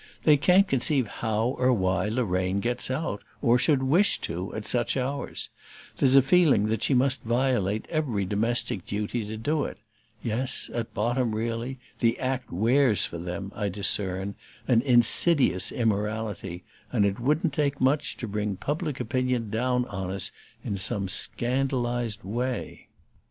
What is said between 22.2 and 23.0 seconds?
way.